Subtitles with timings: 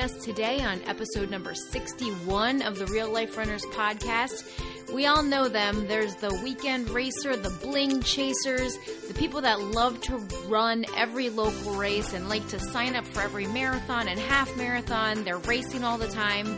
[0.00, 4.50] us today on episode number 61 of the Real Life Runners podcast.
[4.94, 5.86] We all know them.
[5.88, 8.78] There's the weekend racer, the bling chasers,
[9.08, 10.16] the people that love to
[10.48, 15.22] run every local race and like to sign up for every marathon and half marathon.
[15.22, 16.56] They're racing all the time.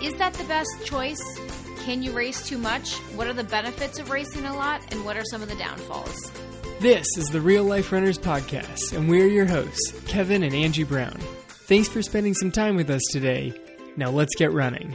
[0.00, 1.22] Is that the best choice?
[1.80, 2.94] Can you race too much?
[3.16, 4.82] What are the benefits of racing a lot?
[4.92, 6.30] And what are some of the downfalls?
[6.78, 11.18] This is the Real Life Runners Podcast, and we're your hosts, Kevin and Angie Brown.
[11.72, 13.54] Thanks for spending some time with us today.
[13.96, 14.94] Now let's get running.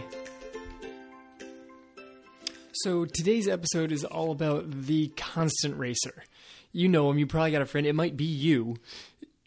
[2.72, 6.24] So, today's episode is all about the constant racer.
[6.72, 8.78] You know him, you probably got a friend, it might be you.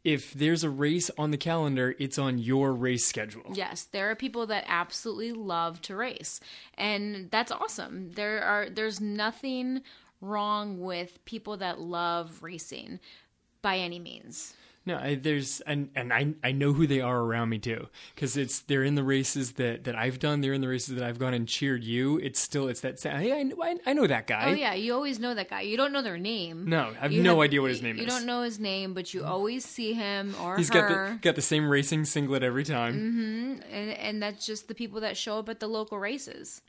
[0.02, 3.52] If there's a race on the calendar, it's on your race schedule.
[3.54, 6.40] Yes, there are people that absolutely love to race,
[6.74, 8.10] and that's awesome.
[8.10, 9.82] There are there's nothing
[10.20, 12.98] wrong with people that love racing
[13.62, 14.54] by any means.
[14.86, 18.36] No, I, there's and and I I know who they are around me too because
[18.38, 20.40] it's they're in the races that that I've done.
[20.40, 22.16] They're in the races that I've gone and cheered you.
[22.18, 24.50] It's still it's that hey I, I, I know that guy.
[24.50, 25.60] Oh yeah, you always know that guy.
[25.60, 26.64] You don't know their name.
[26.66, 28.06] No, I have You no idea what his name you is.
[28.06, 31.36] You don't know his name, but you always see him or He's got the got
[31.36, 32.94] the same racing singlet every time.
[32.94, 36.62] Mm-hmm, and and that's just the people that show up at the local races.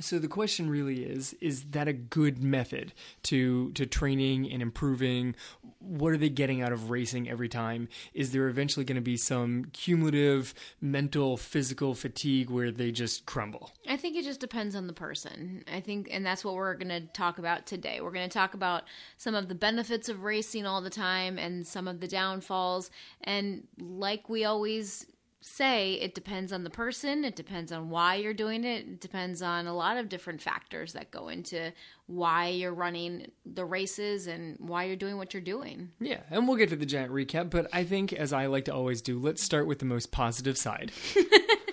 [0.00, 2.92] So the question really is: Is that a good method
[3.24, 5.36] to to training and improving?
[5.78, 7.88] What are they getting out of racing every time?
[8.12, 13.70] Is there eventually going to be some cumulative mental, physical fatigue where they just crumble?
[13.86, 15.62] I think it just depends on the person.
[15.72, 18.00] I think, and that's what we're going to talk about today.
[18.00, 18.84] We're going to talk about
[19.18, 22.90] some of the benefits of racing all the time and some of the downfalls.
[23.22, 25.06] And like we always
[25.46, 29.42] say, it depends on the person, it depends on why you're doing it, it depends
[29.42, 31.70] on a lot of different factors that go into
[32.06, 35.90] why you're running the races and why you're doing what you're doing.
[36.00, 38.74] Yeah, and we'll get to the giant recap, but I think, as I like to
[38.74, 40.92] always do, let's start with the most positive side.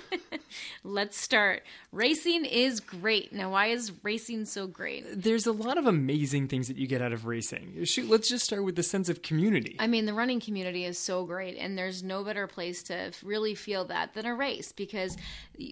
[0.83, 1.63] Let's start.
[1.91, 3.33] Racing is great.
[3.33, 5.05] Now, why is racing so great?
[5.21, 7.83] There's a lot of amazing things that you get out of racing.
[7.85, 9.75] Shoot, let's just start with the sense of community.
[9.79, 13.55] I mean, the running community is so great, and there's no better place to really
[13.55, 14.71] feel that than a race.
[14.71, 15.17] Because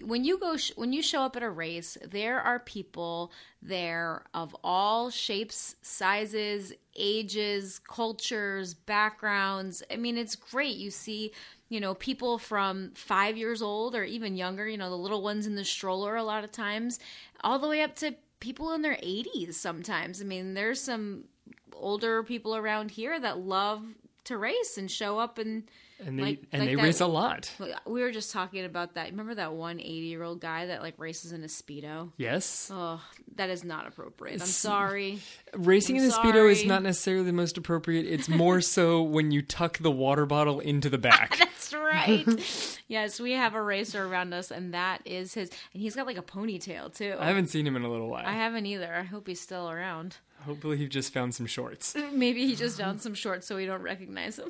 [0.04, 4.24] when you go, sh- when you show up at a race, there are people there
[4.32, 9.82] of all shapes, sizes, ages, cultures, backgrounds.
[9.90, 10.76] I mean, it's great.
[10.76, 11.32] You see,
[11.70, 14.68] you know, people from five years old or even younger.
[14.68, 16.98] You know, the little ones in the stroller a lot of times,
[17.42, 19.54] all the way up to people in their 80s.
[19.54, 21.24] Sometimes, I mean, there's some
[21.72, 23.82] older people around here that love
[24.24, 25.62] to race and show up and
[26.04, 27.50] and they like- and like they that- race a lot.
[27.86, 30.94] we were just talking about that remember that one 80 year old guy that like
[30.98, 32.70] races in a speedo Yes.
[32.72, 33.00] oh
[33.36, 35.18] that is not appropriate i'm sorry
[35.54, 38.06] Racing I'm in the Speedo is not necessarily the most appropriate.
[38.06, 41.36] It's more so when you tuck the water bottle into the back.
[41.38, 45.94] that's right yes we have a racer around us and that is his and he's
[45.96, 48.24] got like a ponytail too I haven't seen him in a little while.
[48.26, 50.16] I haven't either i hope he's still around
[50.46, 51.94] Hopefully, he just found some shorts.
[52.14, 54.48] maybe he just found some shorts so we don't recognize him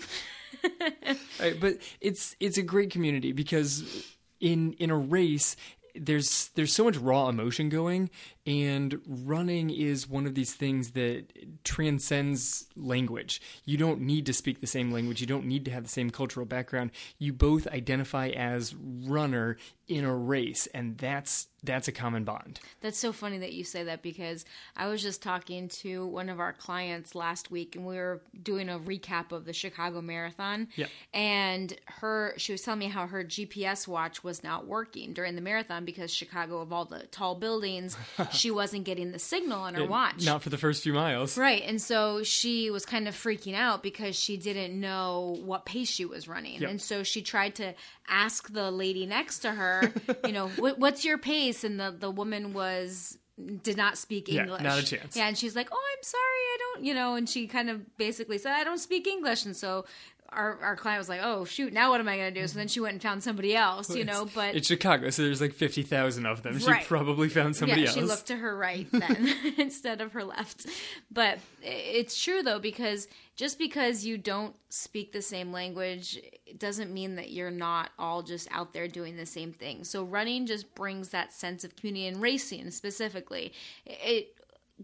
[1.41, 4.07] Right, but it's it's a great community because
[4.41, 5.57] in in a race
[5.95, 8.11] there's there's so much raw emotion going
[8.47, 11.27] and running is one of these things that
[11.65, 13.41] transcends language.
[13.65, 15.21] You don't need to speak the same language.
[15.21, 16.91] You don't need to have the same cultural background.
[17.19, 19.57] You both identify as runner
[19.91, 22.59] in a race and that's that's a common bond.
[22.81, 24.47] That's so funny that you say that because
[24.77, 28.71] I was just talking to one of our clients last week and we were doing
[28.71, 30.69] a recap of the Chicago Marathon.
[30.77, 30.87] Yeah.
[31.13, 35.43] And her she was telling me how her GPS watch was not working during the
[35.43, 37.97] marathon because Chicago of all the tall buildings,
[38.41, 40.25] she wasn't getting the signal on her watch.
[40.25, 41.37] Not for the first few miles.
[41.39, 41.63] Right.
[41.65, 46.05] And so she was kind of freaking out because she didn't know what pace she
[46.05, 46.61] was running.
[46.61, 46.71] Yep.
[46.71, 47.75] And so she tried to
[48.09, 49.93] ask the lady next to her,
[50.27, 51.63] you know, what, what's your pace?
[51.65, 53.17] And the, the woman was
[53.63, 54.63] did not speak Yeah, English.
[54.63, 55.17] not a chance.
[55.17, 57.97] Yeah, and she's like, "Oh, I'm sorry, I don't," you know, and she kind of
[57.97, 59.87] basically said, "I don't speak English." And so
[60.33, 62.59] our our client was like, "Oh, shoot, now what am I going to do?" So
[62.59, 65.55] then she went and found somebody else, you know, but It's Chicago, so there's like
[65.55, 66.59] 50,000 of them.
[66.59, 66.85] She Right.
[66.87, 67.97] probably found somebody yeah, else.
[67.97, 70.67] she looked to her right then instead of her left.
[71.11, 76.93] But it's true though because just because you don't speak the same language it doesn't
[76.93, 79.85] mean that you're not all just out there doing the same thing.
[79.85, 83.53] So running just brings that sense of community and racing specifically.
[83.87, 84.35] It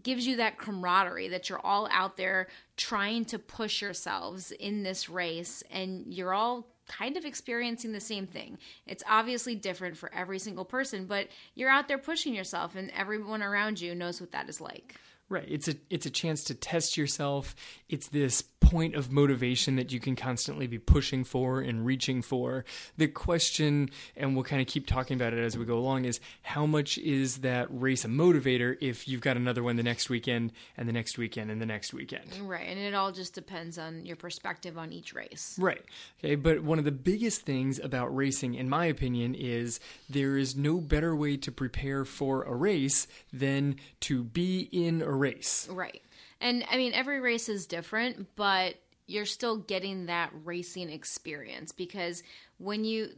[0.03, 5.09] gives you that camaraderie that you're all out there trying to push yourselves in this
[5.09, 8.57] race and you're all kind of experiencing the same thing.
[8.85, 13.43] It's obviously different for every single person, but you're out there pushing yourself and everyone
[13.43, 14.95] around you knows what that is like.
[15.29, 15.45] Right.
[15.47, 17.53] It's a it's a chance to test yourself.
[17.89, 22.65] It's this point of motivation that you can constantly be pushing for and reaching for.
[22.97, 26.19] The question, and we'll kind of keep talking about it as we go along, is
[26.41, 30.51] how much is that race a motivator if you've got another one the next weekend
[30.75, 32.29] and the next weekend and the next weekend?
[32.41, 32.67] Right.
[32.67, 35.57] And it all just depends on your perspective on each race.
[35.59, 35.83] Right.
[36.19, 36.35] Okay.
[36.35, 39.79] But one of the biggest things about racing, in my opinion, is
[40.09, 45.11] there is no better way to prepare for a race than to be in a
[45.17, 45.67] race.
[45.69, 46.01] Right.
[46.39, 48.75] And I mean, every race is different, but
[49.07, 52.23] you're still getting that racing experience because
[52.57, 53.09] when you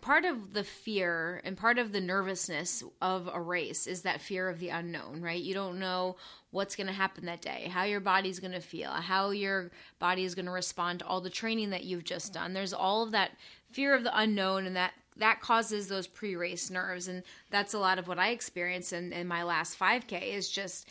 [0.00, 4.48] part of the fear and part of the nervousness of a race is that fear
[4.48, 5.40] of the unknown, right?
[5.40, 6.16] You don't know
[6.50, 10.24] what's going to happen that day, how your body's going to feel, how your body
[10.24, 12.52] is going to respond to all the training that you've just done.
[12.52, 13.32] There's all of that
[13.70, 18.00] fear of the unknown and that that causes those pre-race nerves and that's a lot
[18.00, 20.88] of what I experienced in, in my last 5k is just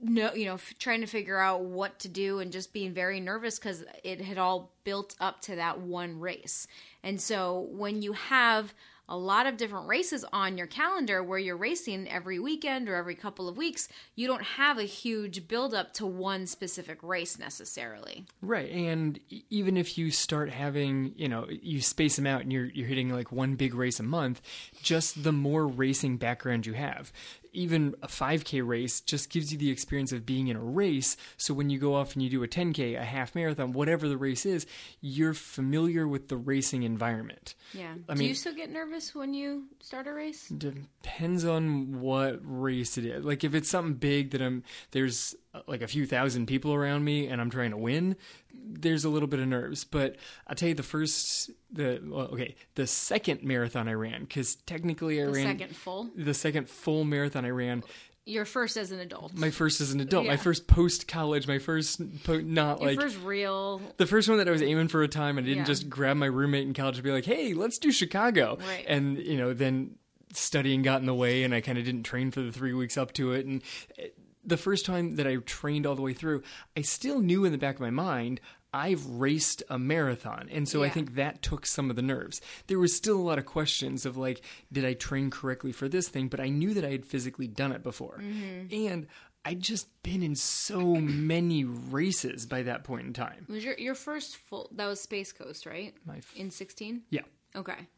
[0.00, 3.20] no you know f- trying to figure out what to do and just being very
[3.20, 6.66] nervous because it had all built up to that one race
[7.02, 8.74] and so when you have
[9.08, 13.14] a lot of different races on your calendar where you're racing every weekend or every
[13.14, 18.24] couple of weeks, you don't have a huge buildup to one specific race necessarily.
[18.42, 18.70] Right.
[18.70, 22.88] And even if you start having, you know, you space them out and you're you're
[22.88, 24.40] hitting like one big race a month,
[24.82, 27.12] just the more racing background you have.
[27.56, 31.16] Even a 5K race just gives you the experience of being in a race.
[31.38, 34.18] So when you go off and you do a 10K, a half marathon, whatever the
[34.18, 34.66] race is,
[35.00, 37.54] you're familiar with the racing environment.
[37.72, 37.94] Yeah.
[38.08, 40.48] I do mean- you still get nervous when you start a race?
[40.48, 43.24] Depends on what race it is.
[43.24, 45.34] Like if it's something big that I'm there's
[45.66, 48.16] like a few thousand people around me and I'm trying to win,
[48.54, 49.84] there's a little bit of nerves.
[49.84, 50.16] But
[50.46, 55.20] I'll tell you the first the well, okay the second marathon I ran because technically
[55.22, 56.10] I The ran second full.
[56.16, 57.82] the second full marathon I ran.
[58.28, 59.34] Your first as an adult.
[59.34, 63.00] My first as an adult, my first post college, my first po- not Your like
[63.00, 65.38] first real the first one that I was aiming for a time.
[65.38, 65.64] I didn't Yeah.
[65.64, 68.84] just grab my roommate in college and be like, "Hey, let's do Chicago," Right.
[68.88, 69.94] and you know, then
[70.32, 72.96] studying got in the way, and I kind of didn't train for the three weeks
[72.98, 73.46] up to it.
[73.46, 73.62] And
[73.96, 74.08] eh,
[74.46, 76.42] the first time that I trained all the way through,
[76.76, 78.40] I still knew in the back of my mind.
[78.74, 80.48] I've raced a marathon.
[80.52, 82.42] And so I think that took some of the nerves.
[82.66, 86.08] There was still a lot of questions of like, did I train correctly for this
[86.08, 86.28] thing?
[86.28, 88.18] But I knew that I had physically done it before.
[88.22, 88.74] Mm-hmm.
[88.88, 89.06] And
[89.46, 93.46] I'd just been in so many races by that point in time.
[93.48, 95.94] was your your first full that was Space Coast, right?
[96.04, 97.02] My f- In 16?
[97.08, 97.22] yeah.
[97.54, 97.88] Okay.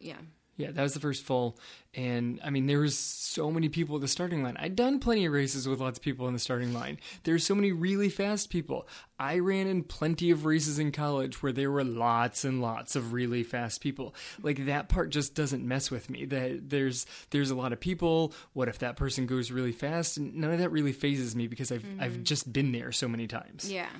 [0.00, 0.16] Yeah.
[0.58, 1.56] Yeah, that was the first full,
[1.94, 4.56] and I mean there was so many people at the starting line.
[4.58, 6.98] I'd done plenty of races with lots of people in the starting line.
[7.22, 8.88] There's so many really fast people.
[9.20, 13.12] I ran in plenty of races in college where there were lots and lots of
[13.12, 14.16] really fast people.
[14.42, 16.24] Like that part just doesn't mess with me.
[16.24, 18.34] That there's there's a lot of people.
[18.52, 20.16] What if that person goes really fast?
[20.16, 22.22] And none of that really phases me because I've I've mm-hmm.
[22.24, 23.70] just been there so many times.
[23.70, 23.90] Yeah.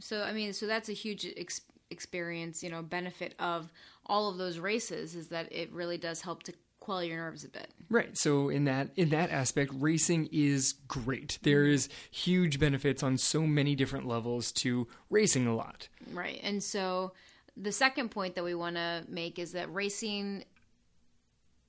[0.00, 1.60] So I mean, so that's a huge ex-
[1.90, 3.72] experience, you know, benefit of
[4.06, 7.48] all of those races is that it really does help to quell your nerves a
[7.48, 7.68] bit.
[7.88, 8.16] Right.
[8.16, 11.38] So in that in that aspect, racing is great.
[11.42, 15.88] There is huge benefits on so many different levels to racing a lot.
[16.12, 16.40] Right.
[16.42, 17.12] And so
[17.56, 20.44] the second point that we want to make is that racing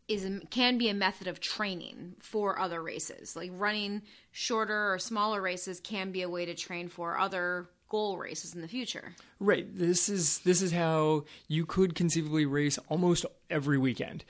[0.07, 3.35] is a, can be a method of training for other races.
[3.35, 4.01] Like running
[4.31, 8.59] shorter or smaller races can be a way to train for other goal races in
[8.59, 9.15] the future.
[9.39, 9.65] Right.
[9.73, 14.25] This is this is how you could conceivably race almost every weekend.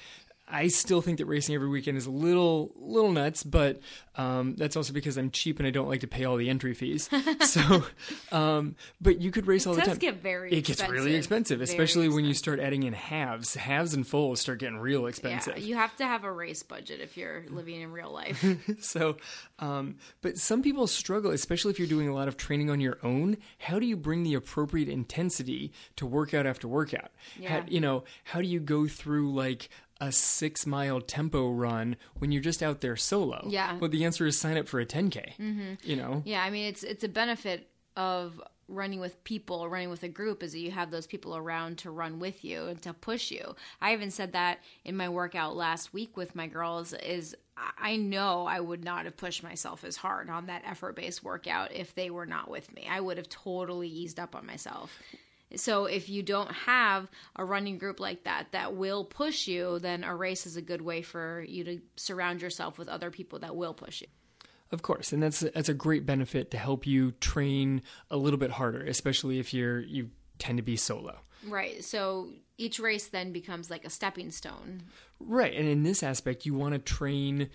[0.48, 3.80] I still think that racing every weekend is a little little nuts, but
[4.16, 6.74] um, that's also because I'm cheap and I don't like to pay all the entry
[6.74, 7.10] fees.
[7.42, 7.84] so,
[8.32, 9.98] um, but you could race all the time.
[9.98, 11.18] get very it gets really expensive.
[11.18, 13.56] expensive, Very especially when you start adding in halves.
[13.56, 15.58] Halves and fulls start getting real expensive.
[15.58, 18.46] Yeah, you have to have a race budget if you're living in real life.
[18.80, 19.18] so,
[19.60, 22.98] um, but some people struggle, especially if you're doing a lot of training on your
[23.04, 23.38] own.
[23.58, 27.12] How do you bring the appropriate intensity to workout after workout?
[27.44, 27.64] How, Yeah.
[27.68, 29.70] you know, how do you go through like
[30.02, 33.46] a six mile tempo run when you're just out there solo?
[33.50, 33.78] Yeah.
[33.78, 35.38] Well, the answer is sign up for a 10K.
[35.38, 35.74] Mm-hmm.
[35.84, 36.22] You know?
[36.26, 40.42] Yeah, I mean it's it's a benefit of running with people running with a group
[40.42, 43.56] is that you have those people around to run with you and to push you.
[43.80, 47.96] I even said that in my workout last week with my girls is I- I
[47.96, 51.94] know I would not have pushed myself as hard on that effort based workout if
[51.96, 52.88] they were not with me.
[52.90, 55.00] I would have totally eased up on myself.
[55.56, 60.04] So if you don't have a running group like that that will push you, then
[60.04, 63.56] a race is a good way for you to surround yourself with other people that
[63.56, 64.08] will push you.
[64.72, 68.52] Of course, and that's that's a great benefit to help you train a little bit
[68.52, 70.10] harder, especially if you're you
[70.40, 71.20] tend to be solo.
[71.48, 71.84] Right.
[71.84, 74.84] So each race then becomes like a stepping stone.
[75.20, 77.50] Right, and in this aspect, you want to train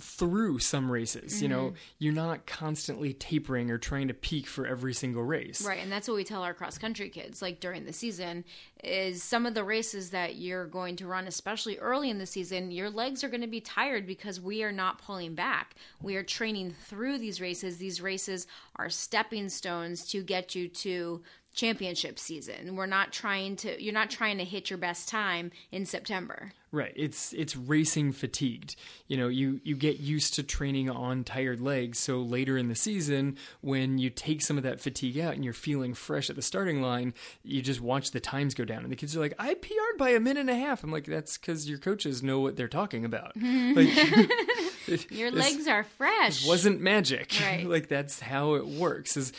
[0.00, 1.42] through some races.
[1.42, 1.76] You know, mm-hmm.
[1.98, 5.62] you're not constantly tapering or trying to peak for every single race.
[5.62, 8.44] Right, and that's what we tell our cross country kids like during the season
[8.84, 12.70] is some of the races that you're going to run especially early in the season,
[12.70, 15.74] your legs are going to be tired because we are not pulling back.
[16.00, 17.78] We are training through these races.
[17.78, 21.22] These races are stepping stones to get you to
[21.54, 22.76] championship season.
[22.76, 26.52] We're not trying to you're not trying to hit your best time in September.
[26.70, 26.92] Right.
[26.94, 28.76] It's it's racing fatigued.
[29.06, 32.74] You know, you you get used to training on tired legs, so later in the
[32.74, 36.42] season when you take some of that fatigue out and you're feeling fresh at the
[36.42, 39.54] starting line, you just watch the times go down and the kids are like, "I
[39.54, 42.56] PR'd by a minute and a half." I'm like, "That's cuz your coaches know what
[42.56, 46.46] they're talking about." like Your legs are fresh.
[46.46, 47.32] wasn't magic.
[47.40, 47.66] Right.
[47.68, 49.16] like that's how it works.
[49.16, 49.32] Is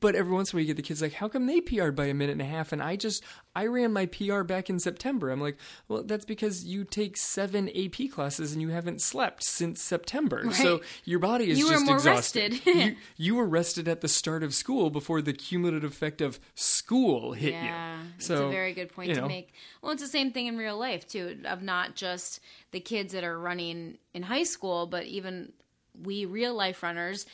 [0.00, 1.96] but every once in a while you get the kids like, how come they PR'd
[1.96, 3.24] by a minute and a half and I just
[3.56, 5.30] I ran my PR back in September.
[5.30, 5.56] I'm like,
[5.88, 10.50] well, that's because you take seven AP classes and you haven't slept since September.
[10.52, 12.52] So your body is You were just more exhausted.
[12.52, 12.74] rested.
[12.76, 17.32] you, you were rested at the start of school before the cumulative effect of school
[17.32, 18.08] hit Yeah, you.
[18.16, 19.52] it's So a very good point you to know, make.
[19.82, 22.40] Well, it's the same thing in real life too, of not just
[22.72, 25.52] the kids that are running in high school, but even
[26.00, 27.26] we real life runners.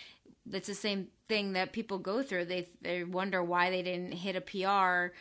[0.48, 2.46] That's the same thing that people go through.
[2.46, 5.14] They they wonder why they didn't hit a PR,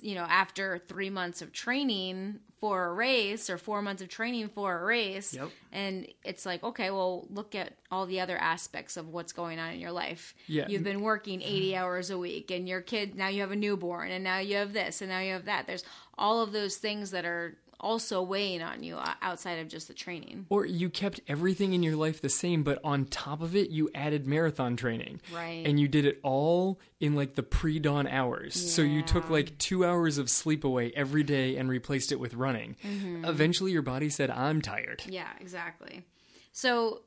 [0.00, 4.48] you know, after three months of training for a race or four months of training
[4.48, 5.34] for a race.
[5.34, 5.50] Yep.
[5.72, 9.74] And it's like, okay, well, look at all the other aspects of what's going on
[9.74, 10.34] in your life.
[10.46, 10.66] Yeah.
[10.68, 14.10] You've been working 80 hours a week, and your kid, now you have a newborn,
[14.10, 15.66] and now you have this, and now you have that.
[15.66, 15.84] There's
[16.16, 20.46] all of those things that are also weighing on you outside of just the training.
[20.48, 23.90] Or you kept everything in your life the same, but on top of it, you
[23.94, 25.20] added marathon training.
[25.34, 25.62] Right.
[25.64, 28.54] And you did it all in like the pre dawn hours.
[28.54, 32.34] So you took like two hours of sleep away every day and replaced it with
[32.34, 32.76] running.
[32.84, 33.24] Mm-hmm.
[33.24, 35.02] Eventually, your body said, I'm tired.
[35.06, 36.04] Yeah, exactly.
[36.52, 37.02] So,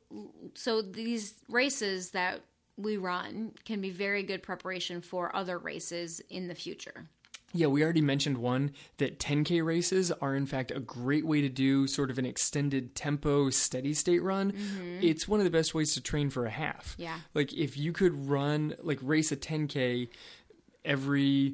[0.54, 2.42] so these races that
[2.78, 7.10] we run can be very good preparation for other races in the future.
[7.54, 11.50] Yeah, we already mentioned one that 10K races are, in fact, a great way to
[11.50, 14.54] do sort of an extended tempo, steady state run.
[15.02, 16.94] It's one of the best ways to train for a half.
[16.94, 17.02] Mm-hmm.
[17.04, 17.18] Yeah.
[17.34, 20.08] Like, if you could run, like, race a 10K
[20.86, 21.54] every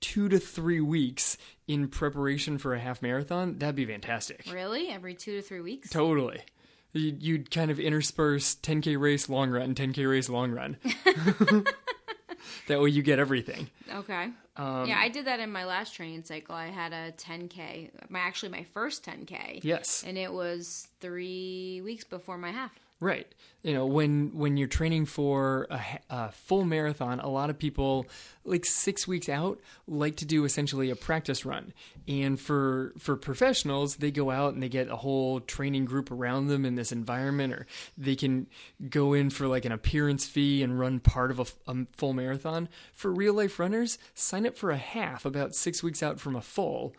[0.00, 1.36] two to three weeks
[1.66, 4.44] in preparation for a half marathon, that'd be fantastic.
[4.52, 5.90] Really, every two to three weeks.
[5.90, 6.40] Totally.
[6.92, 10.76] You- You'd kind of intersperse 10K race, long run, 10K race, long run.
[12.68, 13.68] that way you get everything.
[13.92, 14.30] Okay.
[14.56, 16.54] Um, yeah, I did that in my last training cycle.
[16.54, 19.64] I had a 10k, my actually my first 10k.
[19.64, 20.04] Yes.
[20.06, 22.72] And it was three weeks before my half.
[23.00, 23.26] Right.
[23.62, 28.06] You know, when when you're training for a, a full marathon, a lot of people
[28.44, 29.58] like 6 weeks out
[29.88, 31.72] like to do essentially a practice run.
[32.06, 36.48] And for for professionals, they go out and they get a whole training group around
[36.48, 38.46] them in this environment or they can
[38.90, 42.68] go in for like an appearance fee and run part of a full marathon.
[42.92, 46.42] For real life runners, sign up for a half about 6 weeks out from a
[46.42, 46.94] full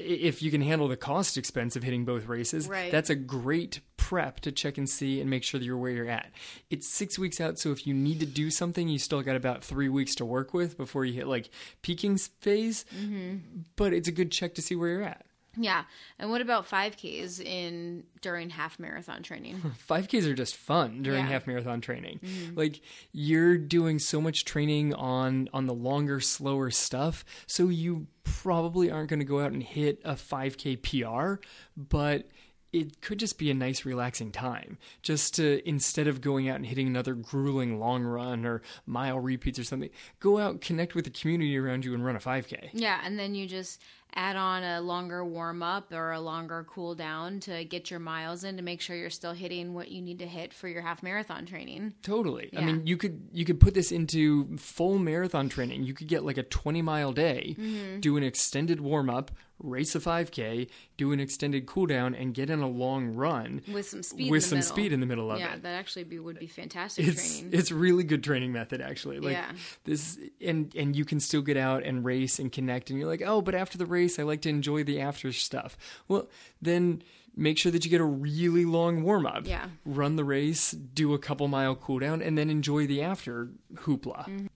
[0.00, 2.90] if you can handle the cost expense of hitting both races, Right.
[2.90, 6.08] that's a great prep to check and see and make sure that you're where you're
[6.08, 6.30] at.
[6.70, 9.62] It's six weeks out, so if you need to do something, you still got about
[9.64, 11.50] three weeks to work with before you hit like
[11.82, 12.84] peaking phase.
[12.96, 13.36] Mm-hmm.
[13.76, 15.24] But it's a good check to see where you're at.
[15.56, 15.84] Yeah.
[16.18, 19.60] And what about 5Ks in during half marathon training?
[19.88, 21.30] 5Ks are just fun during Yeah.
[21.30, 22.20] half marathon training.
[22.22, 22.56] Mm-hmm.
[22.58, 22.80] Like
[23.12, 29.08] you're doing so much training on on the longer, slower stuff, so you probably aren't
[29.10, 31.42] going to go out and hit a 5K PR,
[31.76, 32.28] but
[32.72, 36.66] it could just be a nice relaxing time just to instead of going out and
[36.66, 41.10] hitting another grueling long run or mile repeats or something go out connect with the
[41.10, 43.80] community around you and run a 5k yeah, and then you just
[44.14, 48.42] add on a longer warm up or a longer cool down to get your miles
[48.42, 51.00] in to make sure you're still hitting what you need to hit for your half
[51.00, 51.94] marathon training.
[52.02, 52.50] Totally.
[52.52, 52.60] Yeah.
[52.60, 55.84] I mean, you could you could put this into full marathon training.
[55.84, 58.00] You could get like a 20 mile day, Mm-hmm.
[58.00, 59.30] do an extended warm up,
[59.62, 64.02] race a 5k, do an extended cooldown, and get in a long run With some
[64.02, 64.68] speed with in the some middle.
[64.74, 65.50] speed in the middle of yeah, it.
[65.50, 67.58] Yeah, that actually be, would be fantastic It's training.
[67.58, 69.20] it's really good training method actually.
[69.20, 69.52] Like Yeah.
[69.84, 73.22] this and and you can still get out and race and connect and you're like,
[73.24, 75.76] "Oh, but after the race I like to enjoy the after stuff."
[76.08, 76.28] Well,
[76.60, 77.02] then
[77.36, 79.46] make sure that you get a really long warm up.
[79.46, 79.66] Yeah.
[79.84, 84.26] Run the race, do a couple mile cooldown, and then enjoy the after hoopla.
[84.28, 84.46] Mm-hmm.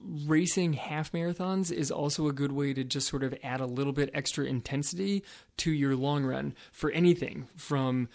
[0.00, 3.92] Racing half marathons is also a good way to just sort of add a little
[3.92, 5.22] bit extra intensity
[5.58, 8.08] to your long run for anything from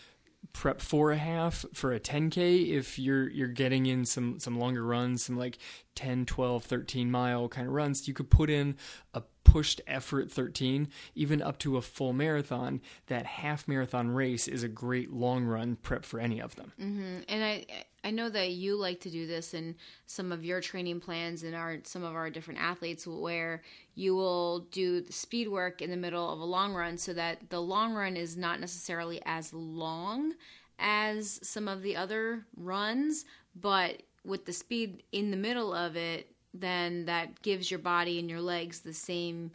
[0.54, 4.86] prep for a half for a 10k if you're you're getting in some some longer
[4.86, 5.58] runs some like
[5.96, 8.76] 10 12 13 mile kind of runs you could put in
[9.16, 9.24] a
[9.56, 14.68] pushed effort 13, even up to a full marathon, that half marathon race is a
[14.68, 16.74] great long run prep for any of them.
[16.78, 17.20] Mm-hmm.
[17.30, 17.66] And I
[18.06, 21.56] I know that you like to do this in some of your training plans and
[21.56, 23.64] our some of our different athletes where
[23.96, 27.50] you will do the speed work in the middle of a long run so that
[27.50, 30.34] the long run is not necessarily as long
[30.78, 36.30] as some of the other runs, but with the speed in the middle of it,
[36.54, 39.50] then that gives your body and your legs the same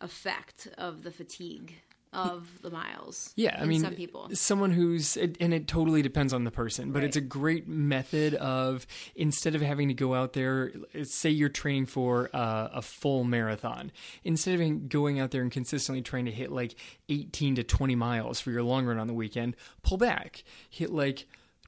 [0.00, 1.74] effect of the fatigue
[2.12, 3.32] of the miles.
[3.36, 7.00] Yeah, I mean, some people, someone who's, and it totally depends on the person, but
[7.00, 7.06] right.
[7.06, 10.72] it's a great method of instead of having to go out there,
[11.02, 13.92] say you're training for a, a full marathon,
[14.24, 16.76] instead of going out there and consistently trying to hit like
[17.08, 21.26] 18 to 20 miles for your long run on the weekend, pull back, hit like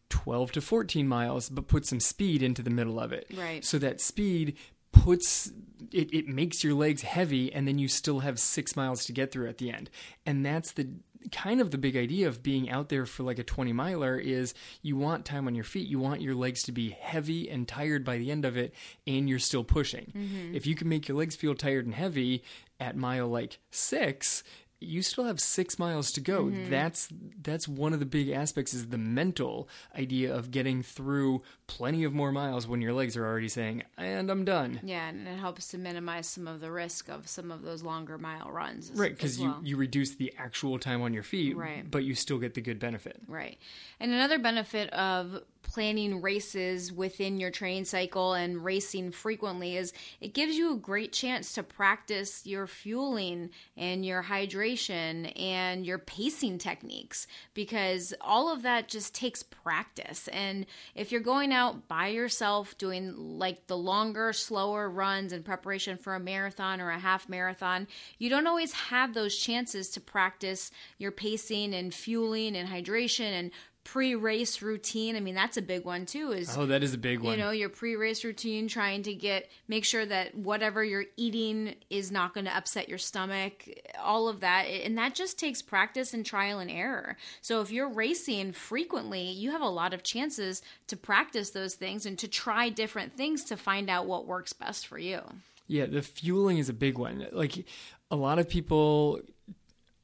[0.08, 3.26] 12 to 14 miles, but put some speed into the middle of it.
[3.34, 3.64] Right.
[3.64, 4.56] So that speed
[4.92, 5.52] puts
[5.92, 9.32] it, it makes your legs heavy and then you still have six miles to get
[9.32, 9.90] through at the end.
[10.26, 10.88] And that's the
[11.32, 14.54] kind of the big idea of being out there for like a 20 miler is
[14.82, 15.86] you want time on your feet.
[15.86, 18.74] You want your legs to be heavy and tired by the end of it
[19.06, 20.12] and you're still pushing.
[20.16, 20.54] Mm-hmm.
[20.54, 22.42] If you can make your legs feel tired and heavy
[22.78, 24.42] at mile like 6,
[24.80, 26.44] you still have six miles to go.
[26.44, 26.70] Mm-hmm.
[26.70, 27.08] That's
[27.42, 32.14] that's one of the big aspects is the mental idea of getting through plenty of
[32.14, 35.68] more miles when your legs are already saying, "And I'm done." Yeah, and it helps
[35.68, 38.90] to minimize some of the risk of some of those longer mile runs.
[38.90, 39.58] As, right, because well.
[39.62, 41.88] you you reduce the actual time on your feet, right.
[41.88, 43.20] but you still get the good benefit.
[43.28, 43.58] Right,
[44.00, 50.34] and another benefit of planning races within your training cycle and racing frequently is it
[50.34, 56.58] gives you a great chance to practice your fueling and your hydration and your pacing
[56.58, 60.28] techniques because all of that just takes practice.
[60.28, 65.96] And if you're going out by yourself doing like the longer slower runs in preparation
[65.96, 67.86] for a marathon or a half marathon
[68.18, 73.50] you don't always have those chances to practice your pacing and fueling and hydration and
[73.84, 75.16] pre-race routine.
[75.16, 76.32] I mean, that's a big one too.
[76.32, 77.32] Is oh, that is a big one.
[77.32, 82.12] You know, your pre-race routine, trying to get make sure that whatever you're eating is
[82.12, 83.68] not going to upset your stomach.
[84.00, 87.16] All of that, and that just takes practice and trial and error.
[87.40, 92.06] So if you're racing frequently, you have a lot of chances to practice those things
[92.06, 95.20] and to try different things to find out what works best for you.
[95.66, 97.26] Yeah, the fueling is a big one.
[97.32, 97.64] Like
[98.10, 99.20] a lot of people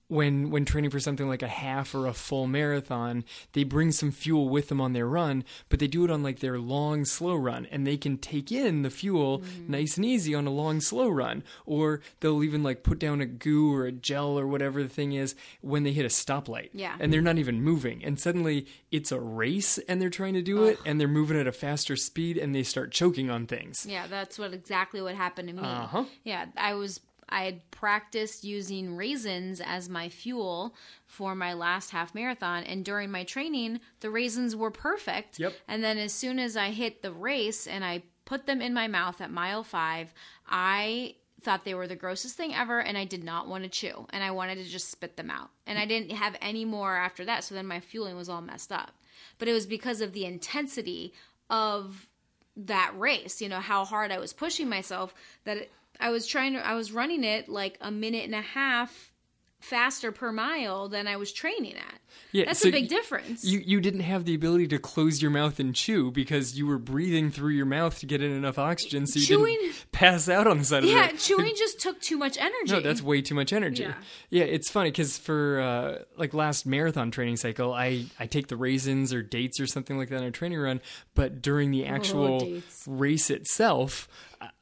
[0.08, 4.10] when when training for something like a half or a full marathon, they bring some
[4.10, 7.34] fuel with them on their run, but they do it on like their long slow
[7.34, 9.72] run and they can take in the fuel mm-hmm.
[9.72, 13.26] nice and easy on a long slow run or they'll even like put down a
[13.26, 16.70] goo or a gel or whatever the thing is when they hit a stoplight.
[16.72, 16.96] Yeah.
[17.00, 20.64] And they're not even moving and suddenly it's a race and they're trying to do
[20.64, 20.70] Ugh.
[20.70, 23.86] it and they're moving at a faster speed and they start choking on things.
[23.88, 25.62] Yeah, that's what exactly what happened to me.
[25.62, 26.04] Uh-huh.
[26.22, 30.74] Yeah, I was I had practiced using raisins as my fuel
[31.06, 32.62] for my last half marathon.
[32.64, 35.38] And during my training, the raisins were perfect.
[35.38, 35.54] Yep.
[35.66, 38.86] And then as soon as I hit the race and I put them in my
[38.86, 40.14] mouth at mile five,
[40.46, 44.06] I thought they were the grossest thing ever and I did not want to chew
[44.10, 45.50] and I wanted to just spit them out.
[45.66, 47.44] And I didn't have any more after that.
[47.44, 48.92] So then my fueling was all messed up.
[49.38, 51.12] But it was because of the intensity
[51.50, 52.08] of
[52.56, 56.54] that race, you know, how hard I was pushing myself that it, I was trying
[56.54, 59.12] to I was running it like a minute and a half
[59.60, 62.00] faster per mile than I was training at.
[62.32, 63.44] Yeah, that's so a big difference.
[63.44, 66.78] You you didn't have the ability to close your mouth and chew because you were
[66.78, 70.46] breathing through your mouth to get in enough oxygen so you chewing, didn't pass out
[70.46, 72.72] on the side yeah, of the Yeah, chewing just took too much energy.
[72.72, 73.82] No, that's way too much energy.
[73.82, 73.94] Yeah,
[74.30, 78.56] yeah it's funny because for uh, like last marathon training cycle, I I take the
[78.56, 80.80] raisins or dates or something like that on a training run,
[81.14, 84.08] but during the oh, actual oh, race itself,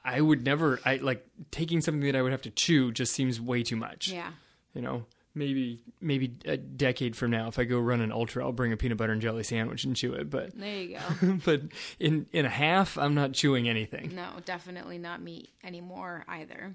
[0.05, 0.81] I would never.
[0.85, 4.09] I like taking something that I would have to chew just seems way too much.
[4.09, 4.31] Yeah.
[4.75, 8.53] You know, maybe maybe a decade from now, if I go run an ultra, I'll
[8.53, 10.31] bring a peanut butter and jelly sandwich and chew it.
[10.31, 11.39] But there you go.
[11.45, 11.63] but
[11.99, 14.15] in in a half, I'm not chewing anything.
[14.15, 16.75] No, definitely not meat anymore either.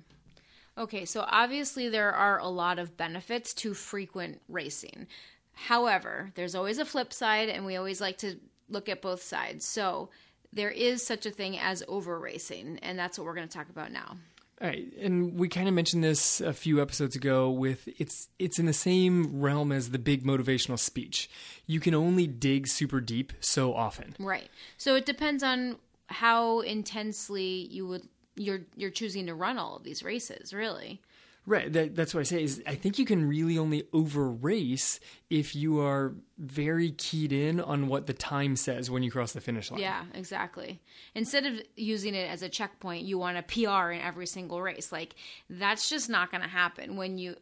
[0.77, 5.07] Okay, so obviously there are a lot of benefits to frequent racing.
[5.53, 8.37] However, there's always a flip side, and we always like to
[8.69, 9.65] look at both sides.
[9.65, 10.09] So
[10.53, 13.69] there is such a thing as over racing, and that's what we're going to talk
[13.69, 14.17] about now.
[14.61, 17.49] All right, and we kind of mentioned this a few episodes ago.
[17.49, 21.29] With it's it's in the same realm as the big motivational speech.
[21.65, 24.15] You can only dig super deep so often.
[24.19, 24.49] Right.
[24.77, 29.83] So it depends on how intensely you would you're you're choosing to run all of
[29.83, 30.53] these races.
[30.53, 31.01] Really.
[31.45, 31.71] Right.
[31.71, 35.55] That, that's what I say is I think you can really only over race if
[35.55, 39.69] you are very keyed in on what the time says when you cross the finish
[39.69, 39.81] line.
[39.81, 40.79] Yeah, exactly.
[41.13, 44.91] Instead of using it as a checkpoint, you want a PR in every single race.
[44.91, 45.15] Like
[45.49, 47.35] that's just not going to happen when you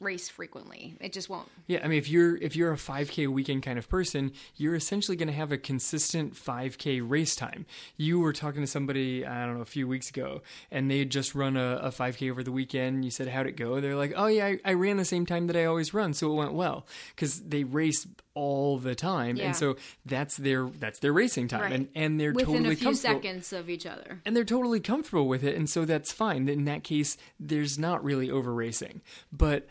[0.00, 0.96] race frequently.
[1.00, 1.48] It just won't.
[1.66, 5.16] Yeah, I mean if you're if you're a 5k weekend kind of person, you're essentially
[5.16, 7.66] going to have a consistent 5k race time.
[7.96, 11.10] You were talking to somebody, I don't know, a few weeks ago and they had
[11.10, 13.04] just run a, a 5k over the weekend.
[13.04, 13.80] You said how'd it go?
[13.80, 16.30] They're like, "Oh yeah, I, I ran the same time that I always run, so
[16.30, 19.46] it went well." Cuz they race all the time, Yeah.
[19.46, 21.72] and so that's their that's their racing time, Right.
[21.72, 23.14] and and they're Within totally a few comfortable.
[23.22, 24.20] seconds of each other.
[24.24, 26.48] And they're totally comfortable with it, and so that's fine.
[26.48, 29.00] In that case, there's not really over racing.
[29.32, 29.66] But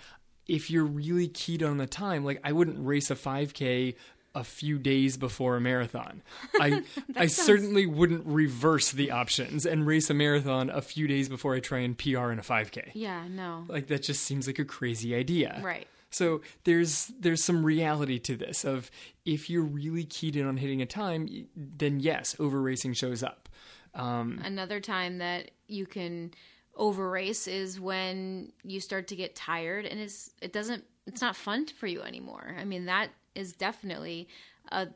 [0.47, 3.95] if you're really keyed on the time, like I wouldn't race a 5K
[4.37, 6.21] a few days before a marathon.
[6.59, 6.83] I
[7.15, 11.61] I certainly wouldn't reverse the options and race a marathon a few days before I
[11.61, 12.91] try and PR in a 5K.
[12.93, 13.63] Yeah, no.
[13.69, 15.61] Like that just seems like a crazy idea.
[15.63, 15.87] Right.
[16.15, 18.89] So there's there's some reality to this of
[19.25, 23.49] if you're really keyed in on hitting a time, then yes, over racing shows up.
[23.93, 26.31] Um, Another time that you can
[26.75, 31.35] over race is when you start to get tired and it's it doesn't it's not
[31.35, 32.55] fun for you anymore.
[32.57, 34.29] I mean that is definitely
[34.69, 34.87] a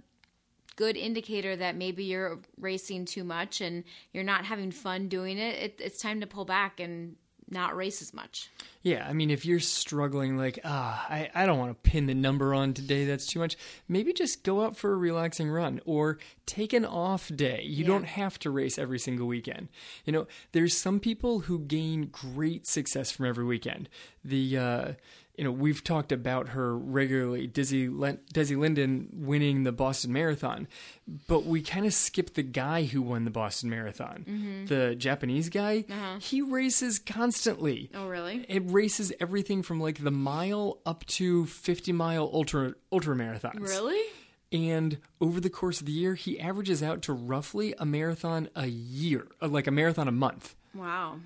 [0.78, 5.56] good indicator that maybe you're racing too much and you're not having fun doing it.
[5.56, 7.18] it it's time to pull back and
[7.52, 8.50] not race as much.
[8.82, 12.14] Yeah, I mean, if you're struggling, like, ah, I, I don't want to pin the
[12.14, 13.58] number on today, that's too much,
[13.88, 17.62] maybe just go out for a relaxing run or take an off day.
[17.64, 17.88] You Yeah.
[17.88, 19.68] don't have to race every single weekend.
[20.06, 23.90] You know, there's some people who gain great success from every weekend.
[24.24, 24.92] The, uh,
[25.40, 30.68] you know, we've talked about her regularly, Dizzy Desi Linden winning the Boston Marathon,
[31.30, 34.66] but we kind of skipped the guy who won the Boston Marathon.
[34.68, 35.86] The Japanese guy,
[36.20, 37.90] he races constantly.
[37.96, 38.46] Oh really?
[38.50, 43.62] It races everything from like the mile up to 50 mile ultra ultra marathons.
[43.62, 44.02] Really?
[44.52, 48.68] And over the course of the year, he averages out to roughly a marathon a
[48.68, 50.56] year, uh, like a marathon a month.
[50.76, 51.20] Wow.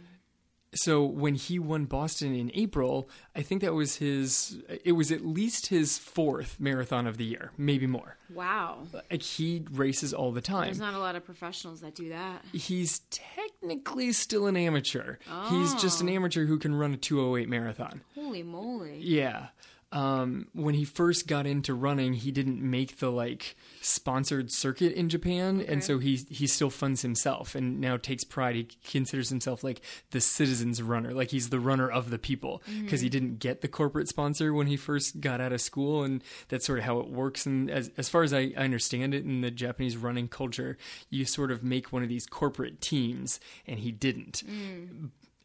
[0.76, 5.26] So when he won Boston in April, I think that was his it was at
[5.26, 8.18] least his fourth marathon of the year, maybe more.
[8.34, 8.80] Wow.
[8.94, 10.66] Like he races all the time.
[10.66, 12.44] There's not a lot of professionals that do that.
[12.52, 15.18] He's technically still an amateur.
[15.30, 15.50] Oh.
[15.50, 16.14] He's just an oh.
[16.14, 18.02] amateur who can run a 208 marathon.
[18.16, 19.00] Holy moly.
[19.00, 19.48] Yeah.
[19.93, 25.08] Um, when he first got into running, he didn't make the like sponsored circuit in
[25.08, 28.56] Japan, and so he he still funds himself, and now takes pride.
[28.56, 33.01] He considers himself like the citizens runner, like he's the runner of the people, because
[33.01, 36.65] he didn't get the corporate sponsor when he first got out of school, and that's
[36.65, 37.45] sort of how it works.
[37.45, 40.75] And as as far as I, I understand it in the Japanese running culture,
[41.12, 44.41] you sort of make one of these corporate teams, and he didn't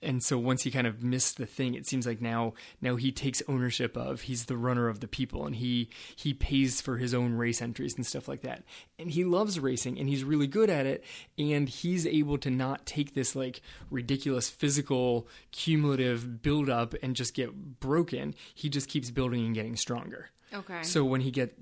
[0.03, 3.11] and so once he kind of missed the thing it seems like now now he
[3.11, 7.15] takes ownership of he's the runner of the people and he he pays for his
[7.15, 8.65] own race entries and stuff like that.
[8.99, 11.05] And he loves racing and he's really good at it.
[11.37, 17.35] And he's able to not take this like ridiculous physical cumulative build up and just
[17.35, 18.35] get broken.
[18.55, 20.31] He just keeps building and getting stronger.
[20.55, 20.83] Okay.
[20.83, 21.55] so when he get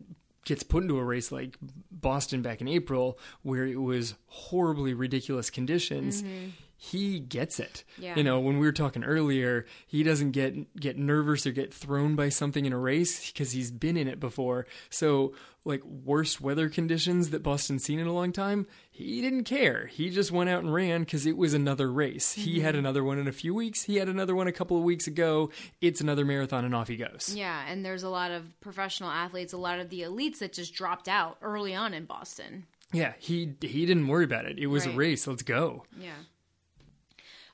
[0.45, 1.59] gets put into a race like
[1.91, 6.51] Boston back in April, where it was horribly ridiculous conditions, mm-hmm.
[6.77, 7.85] He gets it.
[7.99, 8.17] Yeah.
[8.17, 12.17] You know, when we were talking earlier, he doesn't get get nervous or get thrown
[12.17, 14.67] by something in a race because he's been in it before.
[14.91, 15.33] So
[15.65, 19.87] like worst weather conditions that Boston's seen in a long time, he didn't care.
[19.87, 22.35] He just went out and ran because it was another race.
[22.35, 22.81] He had mm-hmm.
[22.81, 23.83] another one in a few weeks.
[23.83, 25.51] He had another one a couple of weeks ago.
[25.81, 27.33] It's another marathon, and off he goes.
[27.35, 30.73] yeah, and there's a lot of professional athletes, a lot of the elites that just
[30.75, 32.67] dropped out early on in Boston.
[32.93, 34.59] Yeah, he he didn't worry about it.
[34.59, 34.95] It was Right.
[34.95, 35.27] a race.
[35.27, 35.85] Let's go.
[35.99, 36.15] Yeah.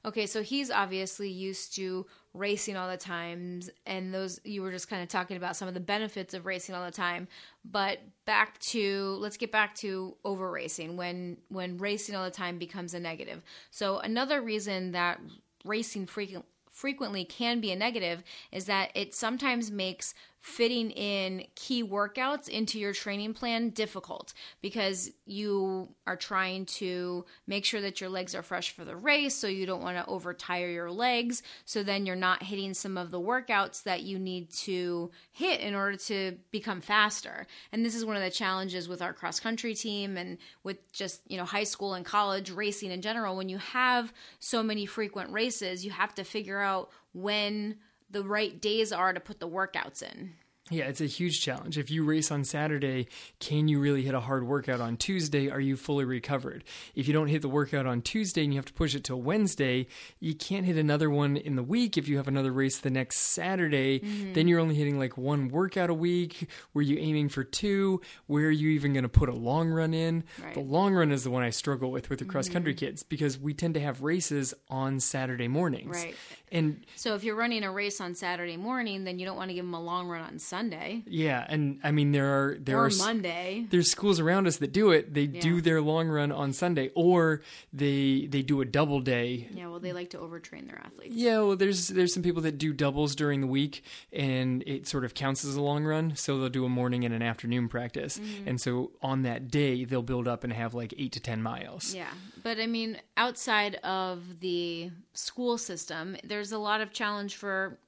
[0.04, 4.88] Okay, so he's obviously used to racing all the times, and those you were just
[4.88, 7.28] kind of talking about some of the benefits of racing all the time.
[7.64, 12.58] But back to let's get back to over racing when when racing all the time
[12.58, 13.42] becomes a negative.
[13.70, 15.20] So another reason that
[15.64, 21.84] racing frequent frequently can be a negative is that it sometimes makes fitting in key
[21.84, 28.10] workouts into your training plan difficult because you are trying to make sure that your
[28.10, 31.44] legs are fresh for the race so you don't want to overtire your legs.
[31.64, 35.76] So then you're not hitting some of the workouts that you need to hit in
[35.76, 37.46] order to become faster.
[37.70, 41.20] And this is one of the challenges with our cross country team and with just
[41.28, 43.36] you know high school and college racing in general.
[43.36, 47.76] When you have so many frequent races you have to figure out when
[48.12, 50.34] the right days are to put the workouts in
[50.70, 51.76] Yeah, it's a huge challenge.
[51.76, 53.08] If you race on Saturday,
[53.40, 55.50] can you really hit a hard workout on Tuesday?
[55.50, 56.62] Are you fully recovered?
[56.94, 59.20] If you don't hit the workout on Tuesday and you have to push it till
[59.20, 59.88] Wednesday,
[60.20, 61.98] you can't hit another one in the week.
[61.98, 64.34] If you have another race the next Saturday, mm-hmm.
[64.34, 66.48] then you're only hitting like one workout a week.
[66.74, 68.00] Were you aiming for two?
[68.28, 70.22] Where are you even going to put a long run in?
[70.42, 70.54] Right.
[70.54, 72.86] The long run is the one I struggle with with the cross country mm-hmm.
[72.86, 75.96] kids because we tend to have races on Saturday mornings.
[75.96, 76.14] Right.
[76.52, 79.54] And so if you're running a race on Saturday morning, then you don't want to
[79.54, 81.02] give them a long run on Sunday.
[81.06, 83.66] Yeah, and I mean there are there or are Monday.
[83.70, 85.14] There's schools around us that do it.
[85.14, 85.40] They yeah.
[85.40, 87.40] do their long run on Sunday, or
[87.72, 89.48] they they do a double day.
[89.50, 91.14] Yeah, well, they like to overtrain their athletes.
[91.14, 95.06] Yeah, well, there's there's some people that do doubles during the week, and it sort
[95.06, 96.16] of counts as a long run.
[96.16, 98.48] So they'll do a morning and an afternoon practice, mm-hmm.
[98.48, 101.94] and so on that day they'll build up and have like eight to ten miles.
[101.94, 102.12] Yeah,
[102.42, 107.78] but I mean, outside of the school system, there's a lot of challenge for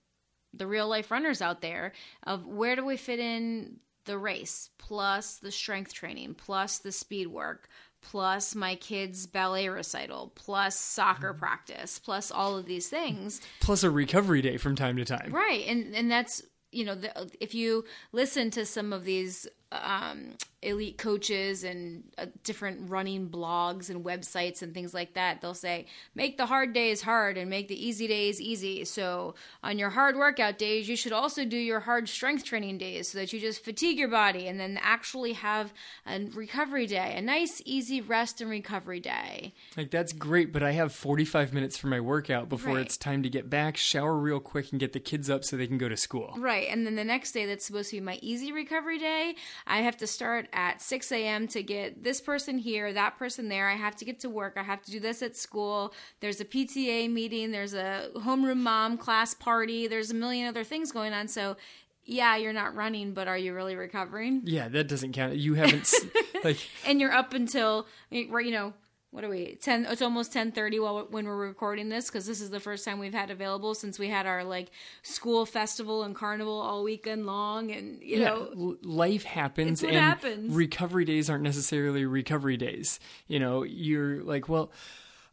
[0.52, 1.92] the real life runners out there
[2.24, 7.26] of where do we fit in the race plus the strength training plus the speed
[7.26, 7.68] work
[8.02, 11.38] plus my kids ballet recital plus soccer mm-hmm.
[11.38, 15.64] practice plus all of these things plus a recovery day from time to time right
[15.66, 19.46] and and that's you know the, if you listen to some of these
[19.82, 25.54] um, elite coaches and uh, different running blogs and websites and things like that, they'll
[25.54, 28.84] say, make the hard days hard and make the easy days easy.
[28.84, 33.08] So, on your hard workout days, you should also do your hard strength training days
[33.08, 35.72] so that you just fatigue your body and then actually have
[36.06, 39.52] a recovery day, a nice, easy rest and recovery day.
[39.76, 42.86] Like, that's great, but I have 45 minutes for my workout before right.
[42.86, 45.66] it's time to get back, shower real quick, and get the kids up so they
[45.66, 46.34] can go to school.
[46.38, 46.68] Right.
[46.70, 49.34] And then the next day, that's supposed to be my easy recovery day.
[49.66, 51.48] I have to start at 6 a.m.
[51.48, 53.68] to get this person here, that person there.
[53.68, 54.54] I have to get to work.
[54.56, 55.94] I have to do this at school.
[56.20, 57.50] There's a PTA meeting.
[57.50, 59.86] There's a homeroom mom class party.
[59.86, 61.28] There's a million other things going on.
[61.28, 61.56] So,
[62.04, 64.42] yeah, you're not running, but are you really recovering?
[64.44, 65.36] Yeah, that doesn't count.
[65.36, 65.90] You haven't
[66.44, 68.74] like, and you're up until you know
[69.14, 72.50] what are we 10 it's almost 10:30 while when we're recording this cuz this is
[72.50, 74.70] the first time we've had available since we had our like
[75.02, 80.52] school festival and carnival all weekend long and you yeah, know life happens and happens.
[80.52, 82.98] recovery days aren't necessarily recovery days
[83.28, 84.72] you know you're like well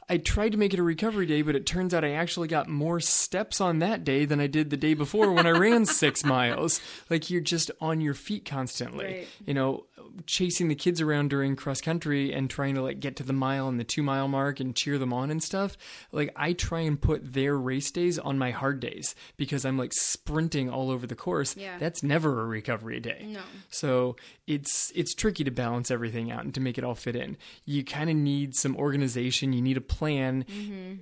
[0.09, 2.67] I tried to make it a recovery day, but it turns out I actually got
[2.67, 6.25] more steps on that day than I did the day before when I ran six
[6.25, 6.81] miles.
[7.09, 9.05] Like you're just on your feet constantly.
[9.05, 9.27] Right.
[9.45, 9.85] You know,
[10.25, 13.67] chasing the kids around during cross country and trying to like get to the mile
[13.67, 15.77] and the two mile mark and cheer them on and stuff.
[16.11, 19.93] Like I try and put their race days on my hard days because I'm like
[19.93, 21.55] sprinting all over the course.
[21.55, 21.77] Yeah.
[21.77, 23.25] That's never a recovery day.
[23.27, 23.41] No.
[23.69, 24.15] So
[24.47, 27.37] it's it's tricky to balance everything out and to make it all fit in.
[27.65, 29.53] You kind of need some organization.
[29.53, 30.45] You need a plan.
[30.45, 30.93] Mm-hmm.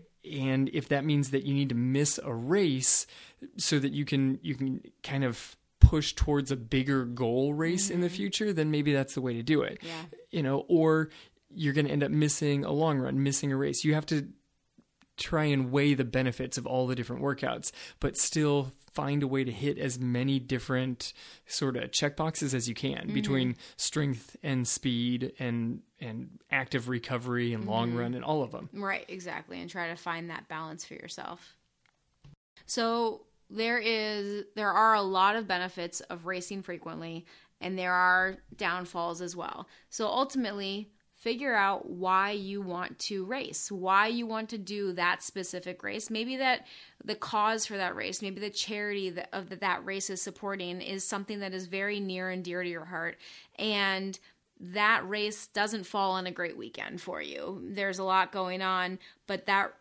[0.42, 3.08] And if that means that you need to miss a race
[3.58, 7.96] so that you can you can kind of push towards a bigger goal race mm-hmm.
[7.96, 8.16] in the mm-hmm.
[8.16, 9.80] future, then maybe that's the way to do it.
[9.82, 10.18] Yeah.
[10.32, 11.10] You know, or
[11.50, 13.84] you're going to end up missing a long run, missing a race.
[13.84, 14.28] You have to
[15.18, 19.44] try and weigh the benefits of all the different workouts, but still find a way
[19.44, 21.14] to hit as many different
[21.46, 23.14] sort of check boxes as you can mm-hmm.
[23.14, 27.72] between strength and speed and and active recovery and mm-hmm.
[27.72, 28.70] long run and all of them.
[28.74, 31.56] Right, exactly, and try to find that balance for yourself.
[32.66, 37.26] So, there is there are a lot of benefits of racing frequently
[37.62, 39.68] and there are downfalls as well.
[39.90, 45.22] So ultimately, figure out why you want to race, why you want to do that
[45.22, 46.10] specific race.
[46.10, 46.66] Maybe that
[47.04, 50.82] the cause for that race, maybe the charity that, of that that race is supporting
[50.82, 53.18] is something that is very near and dear to your heart
[53.58, 54.18] and
[54.62, 57.62] that race doesn't fall on a great weekend for you.
[57.64, 59.74] There's a lot going on, but that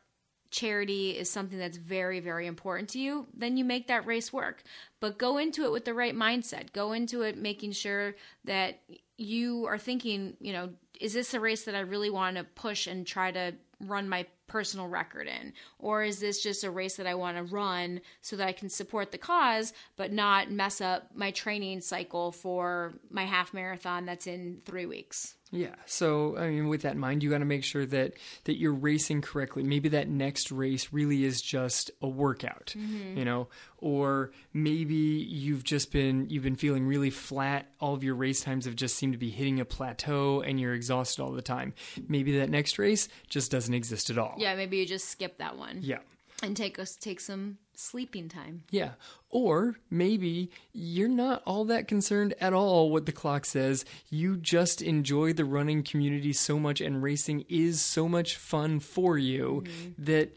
[0.51, 4.63] charity is something that's very, very important to you, then you make that race work.
[5.01, 6.73] But go into it with the right mindset.
[6.73, 8.81] Go into it making sure that
[9.17, 12.87] you are thinking, you know, is this a race that I really want to push
[12.87, 15.53] and try to run my personal record in?
[15.79, 18.69] Or is this just a race that I want to run so that I can
[18.69, 24.27] support the cause, but not mess up my training cycle for my half marathon that's
[24.27, 25.35] in three weeks?
[25.51, 25.75] Yeah.
[25.87, 28.75] So, I mean, with that in mind, you got to make sure that that you're
[28.75, 29.63] racing correctly.
[29.63, 33.19] Maybe that next race really is just a workout, mm-hmm.
[33.19, 37.67] you know, or maybe you've just been you've been feeling really flat.
[37.81, 40.75] All of your race times have just seemed to be hitting a plateau, and you're
[40.75, 41.75] exhausted all the time.
[42.09, 44.35] Maybe that next race just doesn't exist at all.
[44.39, 44.55] Yeah.
[44.55, 45.79] Maybe you just skip that one.
[45.83, 45.99] Yeah.
[46.43, 48.65] And take us take some sleeping time.
[48.71, 48.93] Yeah.
[49.31, 53.85] Or maybe you're not all that concerned at all what the clock says.
[54.11, 59.17] You just enjoy the running community so much and racing is so much fun for
[59.17, 60.05] you mm-hmm.
[60.05, 60.37] that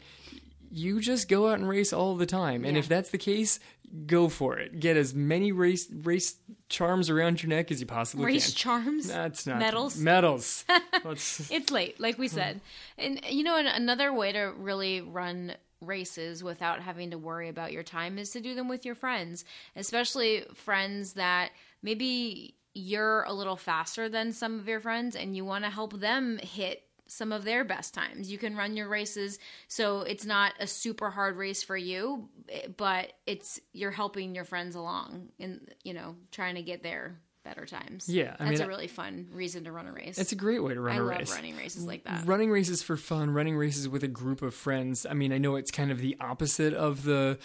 [0.70, 2.64] you just go out and race all the time.
[2.64, 2.80] And yeah.
[2.80, 3.58] if that's the case,
[4.06, 4.78] go for it.
[4.78, 6.36] Get as many race race
[6.68, 8.50] charms around your neck as you possibly Race can.
[8.50, 9.08] Race charms?
[9.08, 9.98] That's not Medals?
[9.98, 10.64] Medals.
[11.04, 12.60] It's late, like we said.
[12.96, 17.82] And you know, another way to really run races without having to worry about your
[17.82, 19.44] time is to do them with your friends,
[19.76, 21.50] especially friends that
[21.82, 25.98] maybe you're a little faster than some of your friends and you want to help
[26.00, 28.32] them hit some of their best times.
[28.32, 32.28] You can run your races so it's not a super hard race for you,
[32.76, 37.66] but it's you're helping your friends along and you know, trying to get their better
[37.66, 38.08] times.
[38.08, 40.18] Yeah, I That's mean, a really fun reason to run a race.
[40.18, 41.34] it's a great way to run I a love race.
[41.34, 42.26] running races like that.
[42.26, 45.06] Running races for fun, running races with a group of friends.
[45.08, 47.38] I mean, I know it's kind of the opposite of the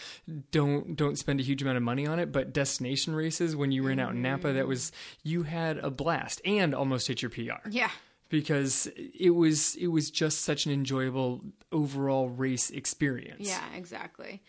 [0.51, 3.85] don't don't spend a huge amount of money on it, but destination races when you
[3.87, 5.29] ran out in Napa, that was mm-hmm.
[5.29, 7.89] you had a blast and almost hit your PR Yeah.
[8.29, 13.47] because it was it was just such an enjoyable overall race experience.
[13.47, 14.41] Yeah, exactly.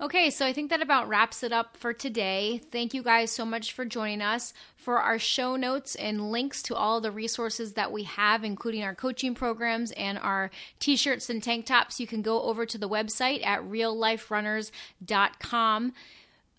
[0.00, 2.62] Okay, so I think that about wraps it up for today.
[2.72, 4.54] Thank you guys so much for joining us.
[4.74, 8.94] For our show notes and links to all the resources that we have, including our
[8.94, 12.88] coaching programs and our t shirts and tank tops, you can go over to the
[12.88, 15.92] website at realliferunners.com.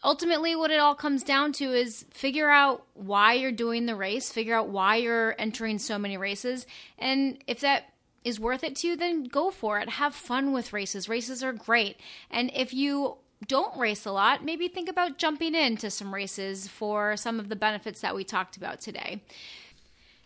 [0.03, 4.31] Ultimately, what it all comes down to is figure out why you're doing the race,
[4.31, 6.67] figure out why you're entering so many races,
[6.99, 7.85] and if that
[8.23, 9.89] is worth it to you, then go for it.
[9.89, 11.09] Have fun with races.
[11.09, 11.97] Races are great.
[12.29, 17.17] And if you don't race a lot, maybe think about jumping into some races for
[17.17, 19.21] some of the benefits that we talked about today.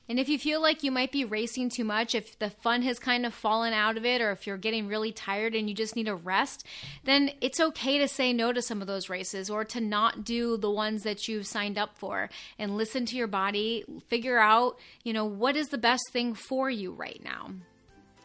[0.07, 2.99] And if you feel like you might be racing too much, if the fun has
[2.99, 5.95] kind of fallen out of it, or if you're getting really tired and you just
[5.95, 6.65] need a rest,
[7.05, 10.57] then it's okay to say no to some of those races or to not do
[10.57, 15.11] the ones that you've signed up for and listen to your body, figure out, you
[15.11, 17.49] know, what is the best thing for you right now.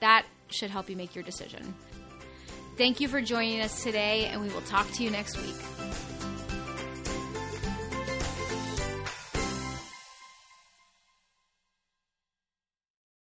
[0.00, 1.74] That should help you make your decision.
[2.81, 5.55] Thank you for joining us today, and we will talk to you next week.